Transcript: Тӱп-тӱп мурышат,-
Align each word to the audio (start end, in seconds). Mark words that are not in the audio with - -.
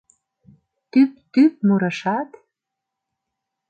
Тӱп-тӱп 0.91 1.53
мурышат,- 1.67 2.29